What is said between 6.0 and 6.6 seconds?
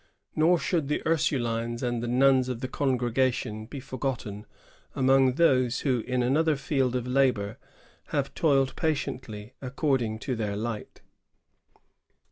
in another